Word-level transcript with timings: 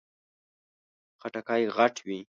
خټکی 1.21 1.61
غټ 1.77 1.95
وي. 2.05 2.19